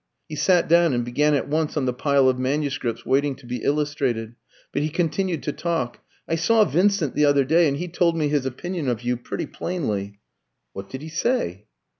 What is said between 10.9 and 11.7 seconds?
he say?"